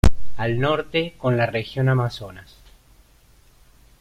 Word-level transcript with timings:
Al 0.37 0.59
Norte 0.59 1.13
con 1.19 1.37
la 1.37 1.45
Región 1.45 1.87
Amazonas. 1.87 2.55